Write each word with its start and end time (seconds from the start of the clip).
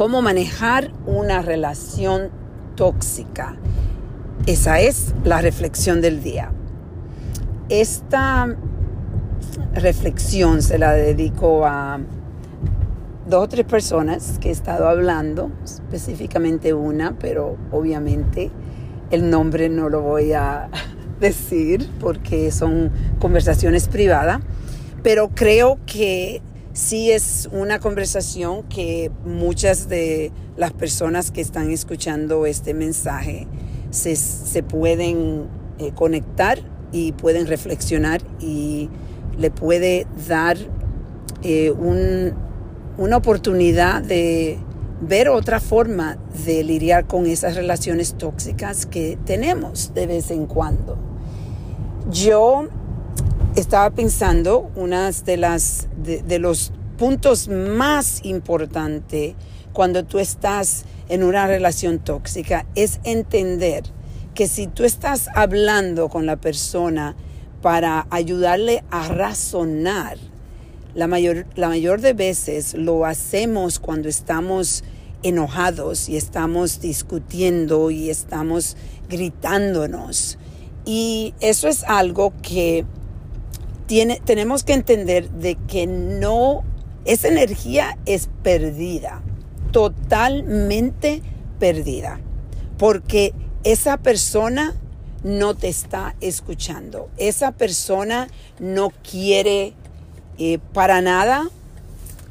cómo 0.00 0.22
manejar 0.22 0.92
una 1.04 1.42
relación 1.42 2.30
tóxica. 2.74 3.56
Esa 4.46 4.80
es 4.80 5.12
la 5.24 5.42
reflexión 5.42 6.00
del 6.00 6.22
día. 6.22 6.52
Esta 7.68 8.56
reflexión 9.74 10.62
se 10.62 10.78
la 10.78 10.92
dedico 10.92 11.66
a 11.66 12.00
dos 13.28 13.44
o 13.44 13.48
tres 13.50 13.66
personas 13.66 14.38
que 14.40 14.48
he 14.48 14.52
estado 14.52 14.88
hablando, 14.88 15.50
específicamente 15.66 16.72
una, 16.72 17.18
pero 17.18 17.58
obviamente 17.70 18.50
el 19.10 19.28
nombre 19.28 19.68
no 19.68 19.90
lo 19.90 20.00
voy 20.00 20.32
a 20.32 20.70
decir 21.20 21.86
porque 22.00 22.50
son 22.52 22.90
conversaciones 23.18 23.86
privadas, 23.88 24.40
pero 25.02 25.28
creo 25.28 25.78
que 25.84 26.40
sí 26.80 27.12
es 27.12 27.48
una 27.52 27.78
conversación 27.78 28.62
que 28.62 29.10
muchas 29.26 29.88
de 29.88 30.32
las 30.56 30.72
personas 30.72 31.30
que 31.30 31.42
están 31.42 31.70
escuchando 31.70 32.46
este 32.46 32.72
mensaje 32.72 33.46
se, 33.90 34.62
pueden 34.62 35.46
eh, 35.78 35.92
conectar 35.94 36.58
y 36.90 37.12
pueden 37.12 37.46
reflexionar 37.46 38.22
y 38.40 38.88
le 39.38 39.50
puede 39.50 40.06
dar 40.26 40.56
eh, 41.42 41.70
una 42.96 43.16
oportunidad 43.16 44.02
de 44.02 44.58
ver 45.02 45.28
otra 45.28 45.60
forma 45.60 46.16
de 46.46 46.64
lidiar 46.64 47.06
con 47.06 47.26
esas 47.26 47.56
relaciones 47.56 48.14
tóxicas 48.14 48.86
que 48.86 49.18
tenemos 49.26 49.92
de 49.92 50.06
vez 50.06 50.30
en 50.30 50.46
cuando. 50.46 50.96
Yo 52.10 52.68
estaba 53.56 53.90
pensando, 53.90 54.70
una 54.76 55.10
de 55.10 55.36
las 55.36 55.88
de, 55.96 56.38
los 56.38 56.72
puntos 56.98 57.48
más 57.48 58.24
importantes 58.24 59.34
cuando 59.72 60.04
tú 60.04 60.18
estás 60.18 60.84
en 61.08 61.22
una 61.22 61.46
relación 61.46 61.98
tóxica 61.98 62.66
es 62.74 63.00
entender 63.04 63.84
que 64.34 64.46
si 64.46 64.66
tú 64.66 64.84
estás 64.84 65.28
hablando 65.34 66.08
con 66.08 66.26
la 66.26 66.36
persona 66.36 67.16
para 67.62 68.06
ayudarle 68.10 68.84
a 68.90 69.08
razonar, 69.08 70.18
la 70.94 71.06
mayor, 71.06 71.46
la 71.56 71.68
mayor 71.68 72.00
de 72.00 72.12
veces 72.12 72.74
lo 72.74 73.04
hacemos 73.04 73.78
cuando 73.78 74.08
estamos 74.08 74.84
enojados 75.22 76.08
y 76.08 76.16
estamos 76.16 76.80
discutiendo 76.80 77.90
y 77.90 78.10
estamos 78.10 78.76
gritándonos. 79.08 80.38
Y 80.84 81.34
eso 81.40 81.68
es 81.68 81.84
algo 81.84 82.32
que 82.42 82.84
tenemos 84.24 84.62
que 84.62 84.72
entender 84.72 85.28
de 85.30 85.56
que 85.56 85.86
no, 85.86 86.62
esa 87.04 87.28
energía 87.28 87.98
es 88.06 88.28
perdida, 88.42 89.20
totalmente 89.72 91.22
perdida, 91.58 92.20
porque 92.78 93.34
esa 93.64 93.96
persona 93.96 94.76
no 95.24 95.54
te 95.54 95.68
está 95.68 96.14
escuchando, 96.20 97.10
esa 97.16 97.50
persona 97.52 98.28
no 98.60 98.90
quiere 98.90 99.74
eh, 100.38 100.58
para 100.72 101.00
nada 101.00 101.50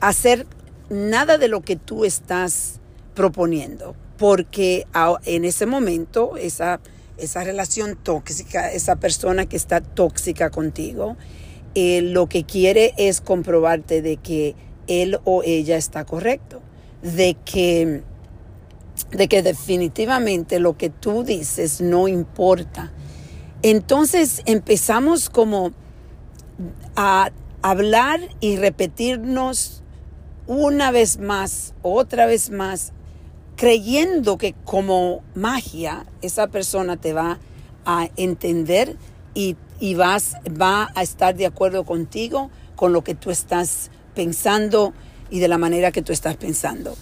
hacer 0.00 0.46
nada 0.88 1.36
de 1.36 1.48
lo 1.48 1.60
que 1.60 1.76
tú 1.76 2.06
estás 2.06 2.80
proponiendo, 3.14 3.94
porque 4.16 4.86
en 5.26 5.44
ese 5.44 5.66
momento 5.66 6.36
esa 6.38 6.80
esa 7.18 7.44
relación 7.44 7.96
tóxica, 7.96 8.72
esa 8.72 8.96
persona 8.96 9.46
que 9.46 9.56
está 9.56 9.80
tóxica 9.80 10.50
contigo, 10.50 11.16
eh, 11.74 12.02
lo 12.02 12.28
que 12.28 12.44
quiere 12.44 12.94
es 12.98 13.20
comprobarte 13.20 14.02
de 14.02 14.16
que 14.16 14.54
él 14.86 15.18
o 15.24 15.42
ella 15.42 15.76
está 15.76 16.04
correcto, 16.04 16.60
de 17.02 17.36
que, 17.44 18.02
de 19.10 19.28
que 19.28 19.42
definitivamente 19.42 20.58
lo 20.58 20.76
que 20.76 20.90
tú 20.90 21.24
dices 21.24 21.80
no 21.80 22.08
importa. 22.08 22.92
Entonces 23.62 24.42
empezamos 24.44 25.30
como 25.30 25.72
a 26.96 27.30
hablar 27.62 28.20
y 28.40 28.56
repetirnos 28.56 29.82
una 30.46 30.90
vez 30.90 31.18
más, 31.18 31.74
otra 31.82 32.26
vez 32.26 32.50
más, 32.50 32.92
creyendo 33.56 34.38
que 34.38 34.54
como 34.64 35.22
magia 35.34 36.06
esa 36.20 36.48
persona 36.48 36.96
te 36.96 37.12
va 37.12 37.38
a 37.84 38.08
entender 38.16 38.96
y, 39.34 39.56
vas, 39.94 40.34
va 40.48 40.90
a 40.94 41.02
estar 41.02 41.34
de 41.34 41.46
acuerdo 41.46 41.84
contigo 41.84 42.50
con 42.76 42.92
lo 42.92 43.02
que 43.02 43.14
tú 43.14 43.30
estás 43.30 43.90
pensando 44.14 44.92
y 45.30 45.40
de 45.40 45.48
la 45.48 45.58
manera 45.58 45.90
que 45.90 46.02
tú 46.02 46.12
estás 46.12 46.36
pensando. 46.36 46.94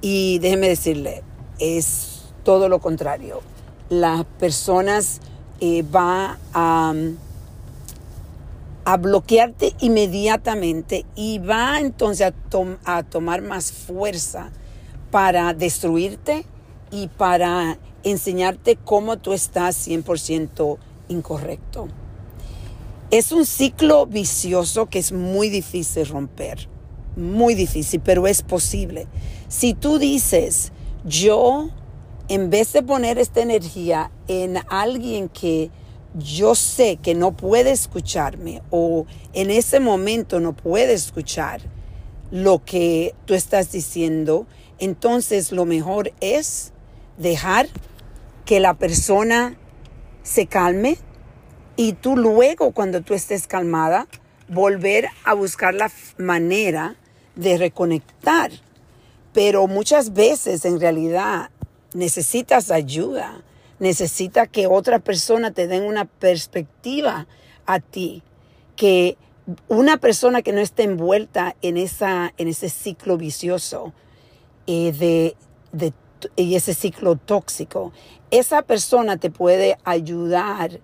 Y 0.00 0.38
déjeme 0.40 0.68
decirle, 0.68 1.22
es 1.58 2.22
todo 2.44 2.68
lo 2.68 2.80
contrario. 2.80 3.40
Las 3.88 4.24
personas 4.38 5.20
eh, 5.60 5.82
va 5.82 6.38
a, 6.52 6.92
a 8.84 8.96
bloquearte 8.96 9.74
inmediatamente 9.80 11.06
y 11.14 11.38
va 11.38 11.80
entonces 11.80 12.32
a, 12.32 12.96
a 12.96 13.02
tomar 13.02 13.42
más 13.42 13.72
fuerza 13.72 14.50
para 15.10 15.54
destruirte 15.54 16.44
y 16.90 17.08
para 17.08 17.78
enseñarte 18.02 18.76
cómo 18.76 19.18
tú 19.18 19.32
estás 19.32 19.88
100% 19.88 20.78
incorrecto. 21.08 21.88
Es 23.10 23.32
un 23.32 23.46
ciclo 23.46 24.06
vicioso 24.06 24.86
que 24.86 24.98
es 24.98 25.12
muy 25.12 25.48
difícil 25.48 26.06
romper, 26.06 26.68
muy 27.16 27.54
difícil, 27.54 28.00
pero 28.00 28.26
es 28.26 28.42
posible. 28.42 29.06
Si 29.48 29.74
tú 29.74 29.98
dices, 29.98 30.72
yo, 31.04 31.70
en 32.28 32.50
vez 32.50 32.72
de 32.74 32.82
poner 32.82 33.18
esta 33.18 33.40
energía 33.40 34.10
en 34.28 34.58
alguien 34.68 35.28
que 35.28 35.70
yo 36.14 36.54
sé 36.54 36.96
que 36.96 37.14
no 37.14 37.36
puede 37.36 37.70
escucharme 37.70 38.62
o 38.70 39.06
en 39.32 39.50
ese 39.50 39.80
momento 39.80 40.40
no 40.40 40.54
puede 40.54 40.92
escuchar 40.92 41.60
lo 42.30 42.62
que 42.64 43.14
tú 43.24 43.34
estás 43.34 43.72
diciendo, 43.72 44.46
entonces 44.78 45.52
lo 45.52 45.64
mejor 45.64 46.12
es 46.20 46.72
dejar 47.16 47.68
que 48.44 48.60
la 48.60 48.74
persona 48.74 49.56
se 50.22 50.46
calme 50.46 50.98
y 51.76 51.92
tú 51.92 52.16
luego 52.16 52.72
cuando 52.72 53.02
tú 53.02 53.14
estés 53.14 53.46
calmada 53.46 54.06
volver 54.48 55.08
a 55.24 55.34
buscar 55.34 55.74
la 55.74 55.90
manera 56.16 56.96
de 57.34 57.58
reconectar. 57.58 58.50
Pero 59.32 59.66
muchas 59.66 60.12
veces 60.14 60.64
en 60.64 60.80
realidad 60.80 61.50
necesitas 61.94 62.70
ayuda, 62.70 63.42
necesitas 63.78 64.48
que 64.48 64.66
otra 64.66 64.98
persona 64.98 65.52
te 65.52 65.66
den 65.66 65.84
una 65.84 66.04
perspectiva 66.04 67.26
a 67.66 67.80
ti, 67.80 68.22
que 68.76 69.16
una 69.68 69.98
persona 69.98 70.42
que 70.42 70.52
no 70.52 70.60
esté 70.60 70.82
envuelta 70.84 71.56
en, 71.62 71.76
esa, 71.76 72.32
en 72.36 72.48
ese 72.48 72.68
ciclo 72.68 73.16
vicioso 73.16 73.92
y, 74.68 74.90
de, 74.90 75.34
y 76.36 76.54
ese 76.54 76.74
ciclo 76.74 77.16
tóxico, 77.16 77.90
esa 78.30 78.60
persona 78.60 79.16
te 79.16 79.30
puede 79.30 79.78
ayudar 79.82 80.80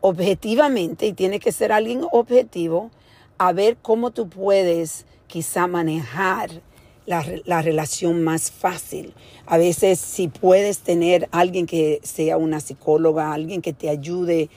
objetivamente, 0.00 1.08
y 1.08 1.12
tiene 1.12 1.38
que 1.38 1.52
ser 1.52 1.70
alguien 1.70 2.06
objetivo, 2.10 2.90
a 3.36 3.52
ver 3.52 3.76
cómo 3.82 4.12
tú 4.12 4.30
puedes 4.30 5.04
quizá 5.26 5.66
manejar 5.66 6.62
la, 7.04 7.22
la, 7.44 7.60
relación 7.60 8.24
más 8.24 8.50
fácil. 8.50 9.12
A 9.44 9.58
veces 9.58 10.00
si 10.00 10.28
puedes 10.28 10.78
tener 10.78 11.28
alguien 11.30 11.66
que 11.66 12.00
sea 12.04 12.38
una 12.38 12.60
psicóloga, 12.60 13.34
alguien 13.34 13.60
que 13.60 13.74
te 13.74 13.90
ayude 13.90 14.48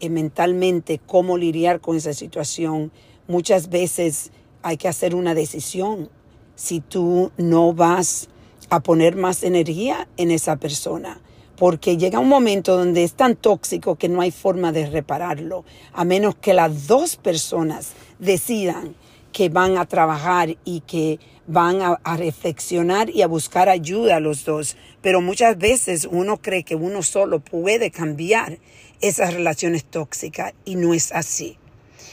eh, 0.00 0.10
mentalmente 0.10 1.00
cómo 1.06 1.38
lidiar 1.38 1.80
con 1.80 1.96
esa 1.96 2.12
situación, 2.12 2.92
muchas 3.26 3.70
veces 3.70 4.32
hay 4.62 4.76
que 4.76 4.88
hacer 4.88 5.14
una 5.14 5.34
decisión 5.34 6.10
si 6.58 6.80
tú 6.80 7.30
no 7.36 7.72
vas 7.72 8.28
a 8.68 8.80
poner 8.80 9.14
más 9.14 9.44
energía 9.44 10.08
en 10.16 10.32
esa 10.32 10.56
persona. 10.56 11.20
Porque 11.56 11.96
llega 11.96 12.18
un 12.18 12.28
momento 12.28 12.76
donde 12.76 13.04
es 13.04 13.14
tan 13.14 13.36
tóxico 13.36 13.94
que 13.94 14.08
no 14.08 14.20
hay 14.20 14.32
forma 14.32 14.72
de 14.72 14.90
repararlo, 14.90 15.64
a 15.92 16.04
menos 16.04 16.34
que 16.34 16.54
las 16.54 16.88
dos 16.88 17.16
personas 17.16 17.92
decidan 18.18 18.96
que 19.32 19.50
van 19.50 19.78
a 19.78 19.86
trabajar 19.86 20.56
y 20.64 20.80
que 20.80 21.20
van 21.46 21.80
a, 21.80 22.16
reflexionar 22.16 23.08
y 23.08 23.22
a 23.22 23.28
buscar 23.28 23.68
ayuda 23.68 24.16
a 24.16 24.20
los 24.20 24.44
dos. 24.44 24.76
Pero 25.00 25.20
muchas 25.20 25.56
veces 25.58 26.08
uno 26.10 26.38
cree 26.38 26.64
que 26.64 26.74
uno 26.74 27.04
solo 27.04 27.38
puede 27.38 27.92
cambiar 27.92 28.58
esas 29.00 29.32
relaciones 29.32 29.84
tóxicas 29.84 30.54
y 30.64 30.74
no 30.74 30.92
es 30.92 31.12
así. 31.12 31.56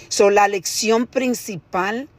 So, 0.08 0.30
la 0.30 0.48
lección 0.48 1.08
principal 1.08 2.10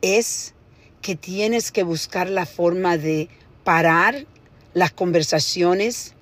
es 0.00 0.54
que 1.02 1.16
tienes 1.16 1.72
que 1.72 1.82
buscar 1.82 2.30
la 2.30 2.46
forma 2.46 2.96
de 2.96 3.28
parar 3.64 4.24
las 4.72 4.92
conversaciones 4.92 6.14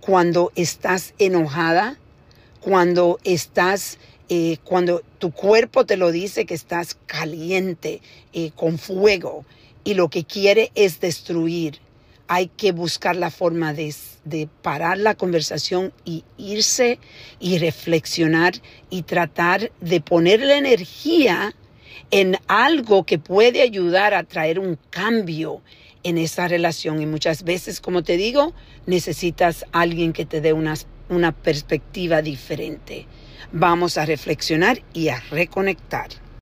cuando 0.00 0.52
estás 0.54 1.14
enojada, 1.18 1.98
cuando 2.60 3.18
estás, 3.24 3.98
eh, 4.28 4.56
cuando 4.64 5.02
tu 5.18 5.32
cuerpo 5.32 5.84
te 5.84 5.96
lo 5.96 6.12
dice 6.12 6.46
que 6.46 6.54
estás 6.54 6.96
caliente, 7.06 8.00
eh, 8.32 8.52
con 8.54 8.78
fuego, 8.78 9.44
y 9.84 9.94
lo 9.94 10.08
que 10.08 10.24
quiere 10.24 10.70
es 10.74 11.00
destruir. 11.00 11.80
hay 12.32 12.46
que 12.46 12.70
buscar 12.70 13.16
la 13.16 13.32
forma 13.32 13.74
de, 13.74 13.92
de, 14.24 14.48
parar 14.62 14.98
la 14.98 15.16
conversación 15.16 15.92
y 16.04 16.22
irse 16.38 17.00
y 17.40 17.58
reflexionar 17.58 18.52
y 18.88 19.02
tratar 19.02 19.72
de 19.80 20.00
poner 20.00 20.38
la 20.38 20.56
energía 20.56 21.56
en 22.10 22.36
algo 22.48 23.04
que 23.04 23.18
puede 23.18 23.62
ayudar 23.62 24.14
a 24.14 24.24
traer 24.24 24.58
un 24.58 24.78
cambio 24.90 25.62
en 26.02 26.18
esa 26.18 26.48
relación. 26.48 27.00
Y 27.00 27.06
muchas 27.06 27.44
veces, 27.44 27.80
como 27.80 28.02
te 28.02 28.16
digo, 28.16 28.52
necesitas 28.86 29.64
alguien 29.72 30.12
que 30.12 30.26
te 30.26 30.40
dé 30.40 30.52
una, 30.52 30.74
una 31.08 31.32
perspectiva 31.32 32.22
diferente. 32.22 33.06
Vamos 33.52 33.98
a 33.98 34.06
reflexionar 34.06 34.82
y 34.92 35.08
a 35.08 35.20
reconectar. 35.30 36.08